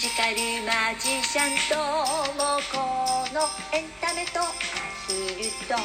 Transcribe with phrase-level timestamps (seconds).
[0.00, 2.78] ジカルマジシャンともこ
[3.34, 3.42] の
[3.76, 4.44] エンタメとア
[5.06, 5.12] ヒ
[5.44, 5.76] ルと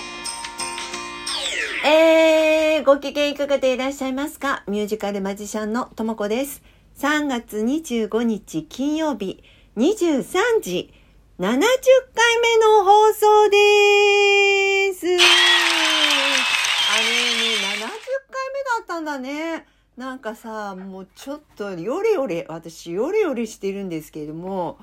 [1.86, 4.64] えー、ご機嫌いかがでいらっしゃいますか？
[4.68, 6.64] ミュージカルマジシャンのともこです。
[6.98, 9.44] 3月25日金曜日
[9.76, 10.94] 23時
[11.38, 11.68] 70回目
[12.58, 15.08] の放送です。
[15.08, 15.20] あれね、
[17.76, 17.90] 70回
[18.54, 19.66] 目だったんだね。
[19.98, 24.78] なんかさ、もうちょっとヨレヨレ、私ヨレヨレしてるんですけれども、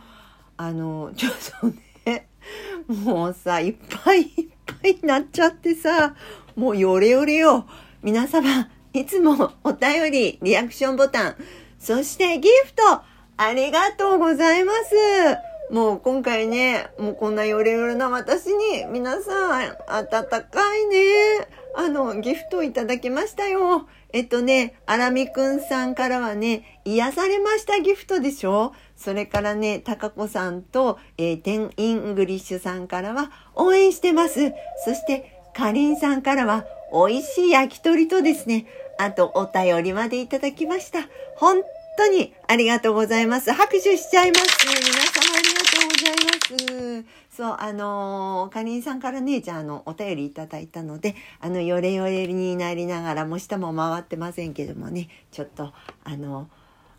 [0.57, 2.29] あの、ちょっとね、
[2.89, 4.29] もうさ、いっぱいいっ
[4.65, 6.15] ぱいになっちゃってさ、
[6.57, 7.67] もうヨレヨレよ。
[8.03, 11.37] 皆様、いつもお便り、リアクションボタン、
[11.79, 12.83] そしてギフト、
[13.37, 14.95] ありがとうございます。
[15.71, 23.87] もう今回ね、もうこんなヨレヨレな私に、皆さん、温かいね、あの、ギフトいただきましたよ。
[24.13, 28.73] えっとね、アラミくんさんからはね、癒されましたギフトでしょ？
[28.97, 34.53] それからね、タカコさんと、えー、テンイングリッシュさんからは、応援してます。
[34.85, 38.67] そして、かりんさんからは、美味しい焼き鳥とですね、
[38.99, 41.01] あと、お便りまでいただきました。
[41.37, 41.63] 本
[41.97, 43.53] 当にありがとうございます。
[43.53, 44.67] 拍手しちゃいます。
[44.67, 45.32] 皆様
[45.87, 47.05] うございます。
[47.37, 55.73] そう、あのーかりんさんからね、じゃあ、あの、お便りいただいたので、あの、ヨレヨレになりながらも、下も回ってませんけどもね、ちょっと、
[56.05, 56.49] あの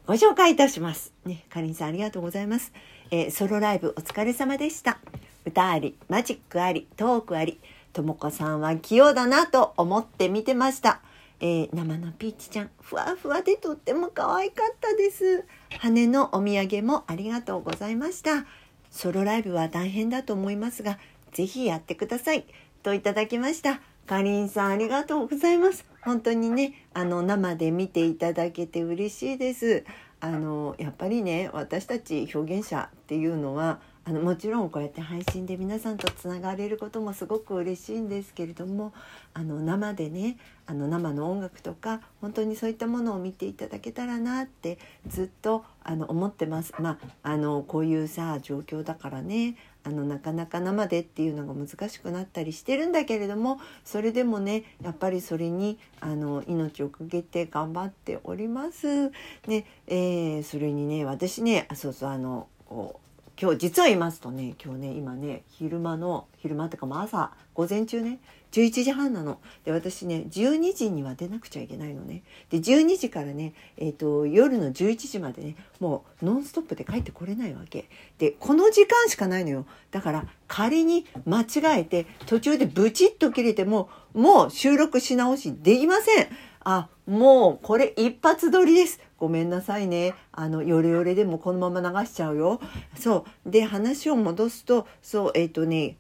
[0.06, 1.14] ご紹介いたします。
[1.26, 2.74] ね、かりんさんありがとうございます。
[3.10, 5.00] えーソロライブお疲れ様でした。
[5.46, 7.60] 歌あり、マジックあり、トークあり、
[7.94, 11.00] ともこさんは器用だなと思って見てました。
[11.40, 15.46] えー生のピーチちゃん、ふわふわでとっても可愛かったです。
[15.80, 18.46] 羽のお土産もありがとうございました。
[18.94, 21.00] ソロライブは大変だと思いますが、
[21.32, 22.46] ぜひやってください。
[22.84, 23.82] といただきました。
[24.06, 25.84] かりんさんありがとうございます。
[26.02, 29.84] 本当にね、あの、生で見ていただけて嬉しいです。
[30.20, 38.94] あの、やっぱりね、私たち表現者っていうのは、あのもちろんこうやって配信で皆さんとつながれることもすごく嬉しいんですけれども
[39.34, 44.78] あの生でねあの生の音楽とか本当にそういったものを見ていただけたらなって
[45.08, 46.74] ずっとあの思ってます。
[46.80, 49.56] まあ、あのこういうさ状況だからね
[49.86, 59.12] あのなかなか生でっていうのが難しくなったりしてるんだけれどもそれでもねやっぱりそれにあの命をかけて頑張っております。
[59.48, 63.03] ねえーそれにね私ねあそうそうあのこう
[63.44, 68.20] 今日実は言いますとね今日ね今ね昼間の昼間っていうかも朝午前中ね
[68.54, 69.40] 11時半なの。
[69.66, 72.24] で私ね12時には出なくちゃいけないのね。
[72.52, 77.90] で12時からね、えー、と夜の11時までねもうノンストップで帰ってこれないわけ。
[78.18, 79.66] でこの時間しかないのよ。
[79.92, 86.30] だから仮に間違えて途中でブチッと切れてももう収録し直しできません。
[86.64, 89.00] あもうこれ一発撮りです。
[89.18, 90.16] ごめんなさいね。
[90.32, 92.62] あのヨレヨレでもこのまま流しちゃうよ。
[92.98, 93.50] そう。
[93.50, 95.98] で話を戻すとそうえっ、とね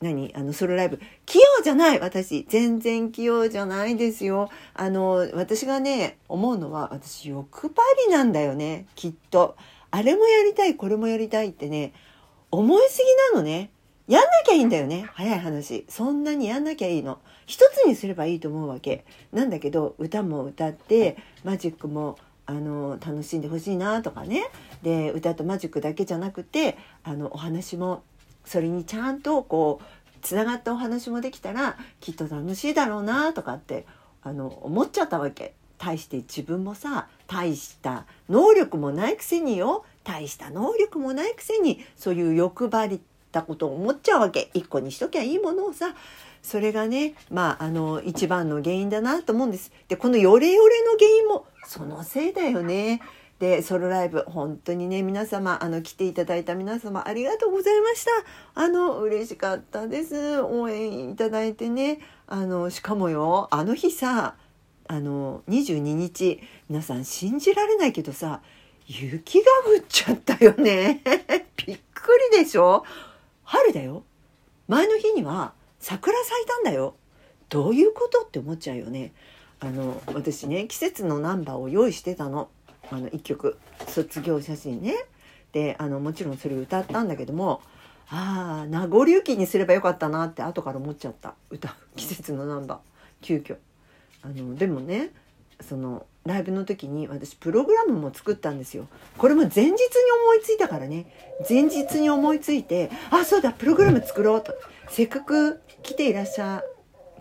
[0.00, 0.32] 何？
[0.34, 1.00] あのソロライブ。
[1.26, 2.00] 器用じゃない！
[2.00, 2.46] 私。
[2.48, 4.48] 全然器用じゃないですよ。
[4.74, 7.74] あの私がね思うのは私欲張
[8.06, 8.86] りなんだよね。
[8.94, 9.56] きっと。
[9.90, 11.92] あれもやりたいこれもやりたいってね
[12.50, 13.70] 思いすぎなのね。
[14.08, 15.08] やんなきゃいいんだよね。
[15.12, 15.86] 早い話。
[15.88, 17.20] そんなにやんなきゃいいの。
[17.46, 19.04] 一つにすればいいと思うわけ。
[19.32, 24.44] なんだけど歌も歌ってマジックもあの楽しんでほしいなとかね。
[24.82, 28.02] で歌とマジックだけじゃなくてあのお話も
[28.44, 33.86] それにちゃんとこうつながったお話もできたらきっと楽しいだろうなとかって
[34.22, 35.54] あの思っちゃったわけ。
[35.78, 39.84] 対して自分もさ大した能力もないくせによ。
[40.04, 43.00] 大した能力もないくせにそういう欲張り
[43.32, 44.50] たことを思っちゃうわけ。
[44.54, 45.94] 一個にしときゃいいものをさ
[46.42, 49.72] それがねまああの一番の原因だなと思うんです。
[49.88, 53.00] でこのヨレヨレの原因もそのせいだよね。
[53.38, 58.10] でソロライブ本当にね皆様あの来ていただいた皆様ありがとうございました。
[58.54, 60.40] あの嬉しかったです。
[60.42, 61.98] 応援いただいてね。
[62.28, 64.36] あのしかもよあの日さ
[64.88, 68.40] あの22日皆さん信じられないけどさ
[68.86, 71.02] 雪が降っちゃったよね。
[71.66, 72.84] びっくりでしょ？
[73.52, 74.02] 春だよ。
[74.66, 76.94] 前の日には桜咲いたんだよ。
[77.50, 79.12] どういうことって思っちゃうよね。
[79.60, 82.48] あの私ね季節のナンバーを用意してたの。
[82.90, 83.58] あの1曲。
[83.88, 84.94] 卒業写真ね。
[85.52, 87.60] であのもちろんそれ歌ったんだけども
[88.08, 91.34] ああ名残雪にすればよかったなって後から思っちゃった。
[91.50, 92.78] 歌季節のナンバー。
[93.20, 93.58] 急遽。
[94.22, 95.10] あのでもね
[95.60, 98.86] そのライブの時に私プログラムも作ったんですよ
[99.18, 101.06] これも前日に思いついたからね
[101.48, 104.54] 前日に思いついてあそうだプログラム作ろうと
[104.88, 106.62] せっかく来ていらっしゃ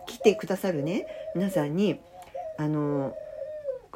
[0.07, 1.99] 来てくださるね皆さんに
[2.57, 3.15] あの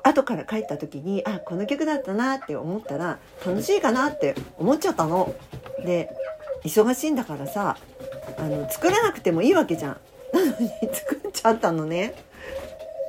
[0.04, 5.34] 後から帰った時にあこの曲だったなって思ったら楽しいかなって思っちゃったの。
[5.84, 6.10] で
[6.64, 7.78] 忙しいんだからさ
[8.38, 9.98] あの作らなくてもいいわけじゃん。
[10.32, 12.14] なのに作っちゃったのね。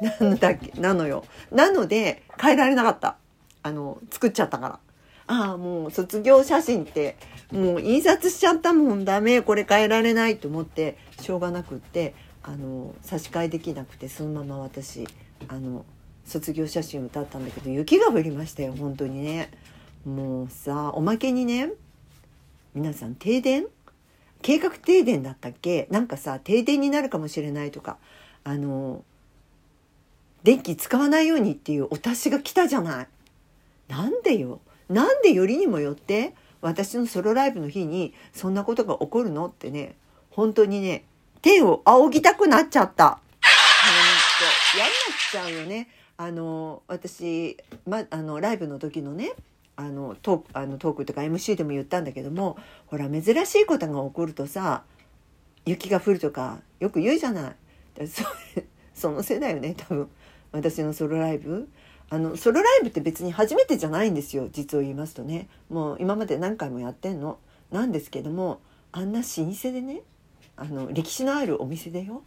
[0.01, 0.79] なんだっけ？
[0.81, 1.25] なのよ。
[1.51, 3.17] なので変えられなかった。
[3.63, 4.79] あの作っちゃったから。
[5.29, 7.17] ああもう卒業写真って
[7.51, 12.15] もう印刷しちゃったもんダメこれ変えられないと思ってしょうがなくって
[12.45, 15.09] あの差し替えできなくてそのまま私
[15.49, 15.85] あの
[16.25, 19.51] 卒業写真歌ったんだけど雪が降りましたよ本当にね
[20.05, 21.71] もうさおまけにね
[22.73, 23.67] 皆さん停電？
[24.43, 25.89] 計画停電だったっけ？
[25.91, 27.97] なんかさ停電になるかもしれないとか
[28.45, 29.03] あの
[30.47, 33.09] 電気使わないようにっていうお達しが来たじゃない
[33.89, 34.61] なんでよ？
[34.89, 36.35] なんでよりにもよって？
[36.61, 39.47] 私のソロライブの日にそんなことが起こるの？
[39.47, 39.97] ってね
[40.31, 41.05] 本当にね
[41.43, 43.09] 天を仰ぎたくなっちゃった。
[43.09, 45.89] ほんと嫌になっちゃうよね。
[46.17, 49.33] あの私、ま、あのライブの時のね
[49.75, 52.57] あのトークあのトークとか MC でも言ったんだけども
[52.87, 54.85] ほら珍しいことが起こるとさ
[55.65, 57.49] 雪が降るとかよく言うじゃな
[57.99, 58.07] い。
[58.07, 58.23] そ
[58.95, 60.09] そのせいだよね多分
[60.57, 61.69] 私のソロライブ。
[62.09, 67.41] あのソロライブって別に初めてじゃないんですよ実を言いますとねもう今まで何回もやってんの
[67.73, 68.61] なんですけども
[68.93, 70.03] あんな老舗でね
[70.57, 72.23] あの歴史のあるお店でよ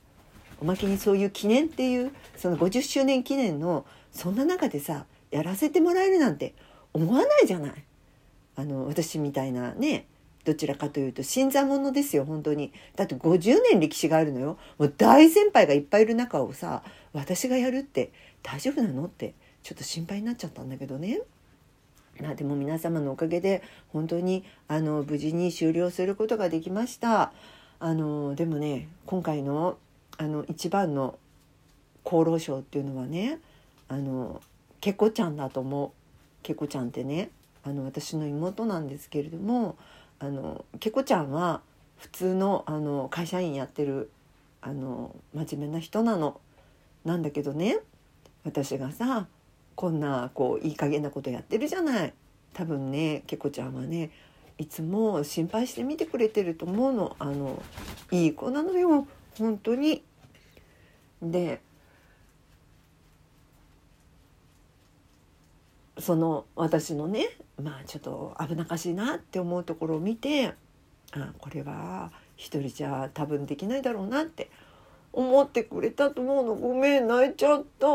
[0.60, 6.56] おまけにそういう記念っていうその50周年記念のそんな中でさやらせてもらえるなんて
[6.94, 7.84] 思わないじゃない。
[8.58, 10.06] あの私みたいなね
[10.46, 16.84] どちらかというと新参者ですよ本当にだって50年歴史があるのよもう大先輩がいっぱいいる中をさ
[17.14, 19.34] 私がやるって大丈夫なのって
[19.64, 21.22] ちょっと心配になっちゃったんだけどね。
[22.22, 27.32] まあ、でも皆様のおかげで本当にあの無事に終了することができました。
[27.80, 29.78] あのでもね今回の
[30.18, 31.18] あの一番の
[32.04, 33.40] 厚労省っていうのはね
[33.88, 34.42] あの
[34.82, 35.92] けこちゃんだと思う
[36.44, 37.30] けこちゃんってね
[37.64, 39.78] あの私の妹なんですけれども
[40.20, 41.62] あのけこちゃんは
[41.98, 44.12] 普通のあの会社員やってる
[44.62, 46.40] あの真面目な人なの。
[47.06, 47.80] なんだけどね
[48.44, 49.28] 私がさ
[49.76, 52.14] こんなこういい加減なことやってるじゃない
[52.54, 54.12] 多分ねけこちゃんはね
[54.58, 57.64] いつも心配して見てくれてると思うのあの
[58.12, 59.08] いい子なのよ
[59.38, 60.04] 本当に。
[61.22, 61.62] で
[66.00, 67.30] その私のね
[67.62, 70.54] まあちょっと危なっかしいなって思うところを見て
[71.12, 74.50] あこれは一人じゃ多分できないだろうなって
[75.12, 76.54] 思ってくれたと思うの。
[76.54, 77.88] ごめん泣いちゃった。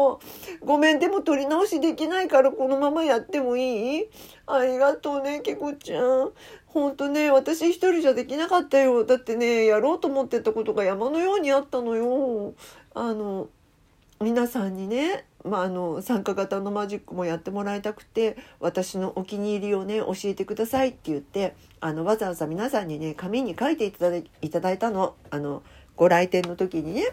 [0.64, 4.08] ごめんでも取り直しできないからこのままやってもいい？
[4.48, 6.32] ありがとうねけこちゃん。
[6.66, 9.04] ほんとね私一人じゃできなかったよ。
[9.04, 12.54] だってねやろうと思ってたことが山のようにあったのよ。
[12.94, 13.48] あの
[14.20, 25.62] 皆さんにね、まあ、あの参加型のマジックもやってもらいたくて私のお気に入りをね教えてくださいって言ってあのわざわざ皆さんにね紙に書いていただいただいたのあの
[25.96, 27.04] ご来店の時にね。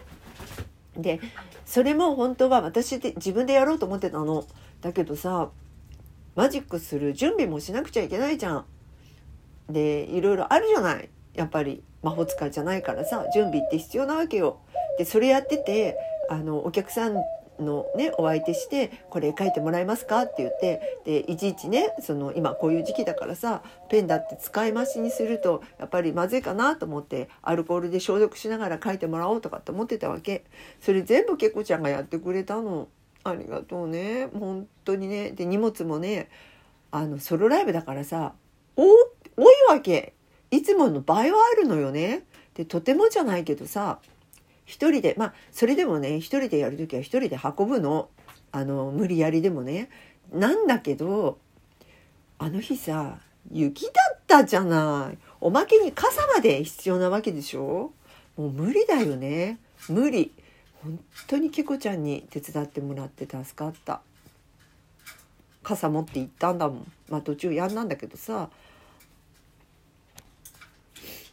[0.96, 1.20] で
[1.64, 4.44] それも本当は私で自分でやろうと思ってたの。
[4.80, 5.50] だけどさ
[6.34, 8.64] マジックする準備もしなくちゃいけないじゃん。
[9.68, 14.60] でいろいろあるじゃないやっぱり魔法使いじゃないからさ準備って必要なわけよ。
[14.98, 15.98] でそれやってて
[16.30, 17.16] あのお客さん
[17.62, 30.44] のねお相手して「これ書いてもらえますか?」って言ってでいちいちねその今こういう時期だからさペンだって使い回しにするとやっぱりまずいかなと思ってアルコールで消毒しながら書いてもらおうとかって思ってたわけ。
[30.80, 32.88] それ全部けこちゃんがやってくれたの。
[33.24, 34.28] ありがとうね。
[34.38, 35.30] 本当にね。
[35.30, 36.28] で荷物もね
[36.90, 38.34] あのソロライブだからさ
[38.76, 40.14] お多いわけ。
[40.50, 42.24] いつもの倍はあるのよね。
[42.54, 44.00] でとてもじゃないけどさ
[44.64, 48.08] 一人でまあそれでもね一人でやる時は一人で運ぶの。
[48.54, 49.88] あの無理やりでもね。
[50.30, 51.38] なんだけど
[52.38, 53.18] あの日さ
[53.50, 55.18] 雪だったじゃない。
[55.40, 57.92] おまけに傘まで必要なわけでしょ。
[58.36, 59.58] もう無理だよね。
[59.88, 60.32] 無理。
[60.82, 64.02] 本当にけこちゃんに手伝ってもらって助かった。
[65.62, 66.92] 傘持って行ったんだもん。
[67.08, 68.50] まあ途中やんなんだけどさ。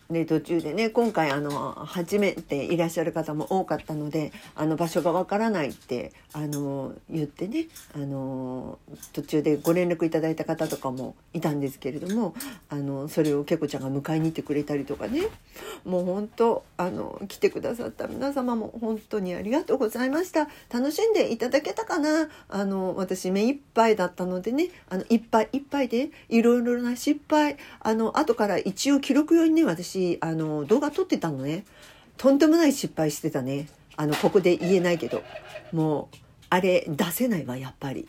[0.10, 8.80] で途中でね今回あの初めていらっしゃる方も多かったのであの場所がわからないってあの言ってねあの
[9.14, 12.34] 途中でご連絡いただいた方とかもいたんですけれども
[12.70, 15.22] あのそれをけこちゃんが迎えに行ってくれたりとかね。
[15.86, 20.48] もう本当あの来てくださった皆様も本当にありがとうございました。
[20.72, 22.30] 楽しんでいただけたかな。
[22.48, 31.66] あの私目いっぱいだったのでねあのいっぱいいっぱいでいろいろな失敗あの後から一応記録用にね私あの動画撮ってたのね。
[32.18, 33.68] とんでもない失敗してたね。
[33.96, 35.24] あのここで言えないけど。
[35.72, 36.16] もう
[36.50, 38.08] あれ出せないわやっぱり。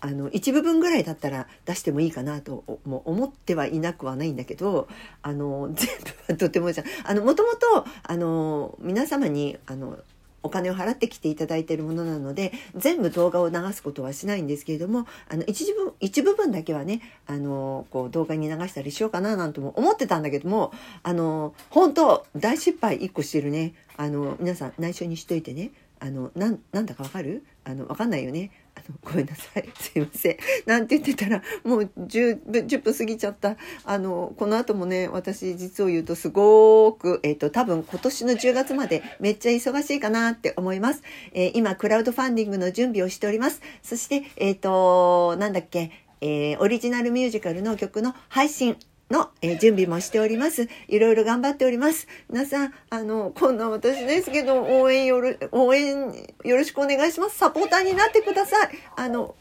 [0.00, 4.88] あの一部分ぐらいだったら出してもいいかなとも思ってはいなくはないんだけど
[5.22, 5.88] あの全
[6.28, 9.98] 部はとてもじゃあのもともとあの皆様にあの
[10.46, 20.72] お金を払ってきていただいているものなので全部動画を流すことはしないんですけれどもあの一部一部分だけはねあのこう動画に流したりしようかななんても思ってたんだけども
[21.02, 23.74] あの本当大失敗1個してるね。
[23.98, 25.70] あの皆さん内緒にしといてね。
[25.98, 27.42] あのなんだかわかる？
[27.64, 28.50] あのわかんないよね。
[28.76, 29.68] あのごめんなさい。
[29.74, 30.36] すいません。
[30.66, 33.56] なんて言ってたらもう 10, 10分過ぎちゃった。
[33.84, 41.02] あのこの後もね私実を言うとすごく、えーと、多分今年の10月までめっちゃ忙しいかなって思います、
[41.32, 43.62] えー、今クラウドファンディングの準備をしております。
[43.82, 45.90] そしてえっ、ー、となんだっけ
[46.22, 48.78] えー、オリジナルミュージカルの曲の配信。
[49.10, 50.68] の、えー、準備もしております。
[50.88, 52.08] いろいろ頑張っております。
[52.30, 56.12] 皆さん、あの、こんな私ですけど、応援よろ、応援
[56.44, 57.38] よろしくお願いします。
[57.38, 58.70] サポーターになってください。
[58.96, 59.36] あの、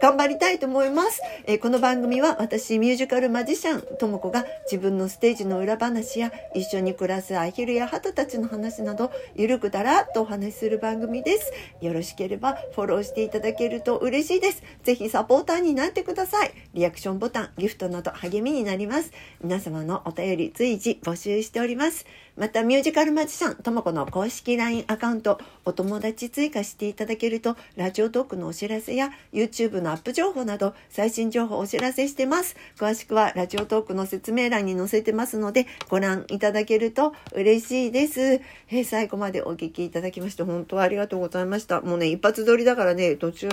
[0.00, 11.52] 頑張りたいと思います、えー、この番組は私ミュージカルマジシャンとも子が自分のステージの裏話や一緒に暮らすアヒルやハトたちの話などゆるくだらっとお話しする番組です。
[11.80, 14.62] よろしければフォローしていただけると嬉しいです。
[14.84, 16.52] ぜひサポーターになってください。
[16.74, 19.12] リアクションボタンギフトなど励みになります。
[19.42, 22.06] 皆様のお便り随時募集しております。
[22.36, 32.56] またミュージカルマジシャンともこの公式 LINE アカウントお友達追加していただけるとラジオトークのお知らせや YouTube のアップ情報など最新情報をお知らせしてます。
[32.78, 41.80] 詳しくはラジオトークの説明欄に載せてますのでご覧いただけると嬉しいです、えー、最後までお聞きいただきまして本当はありがとうございました。
[41.80, 43.48] もうね一発撮りだからね途中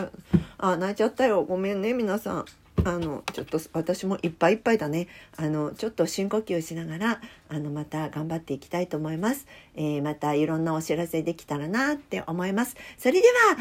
[0.58, 1.44] あ泣いちゃったよ。
[1.44, 2.46] ごめんね皆さん。
[2.86, 5.08] あのちょっと私もいっぱいいっぱいだね。
[5.38, 9.46] あのちょっと深呼吸しながらあのまた頑張っていきたいと思います、
[9.76, 12.76] えー、またいろんなお知らせできたらなって思います。
[12.98, 13.58] それでは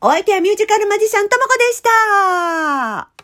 [0.00, 3.23] お相手はミュージカルマジシャンともこでした。